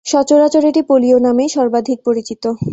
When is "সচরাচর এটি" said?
0.05-0.81